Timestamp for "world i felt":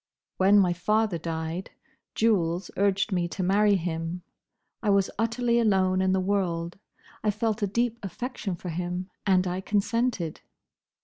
6.19-7.61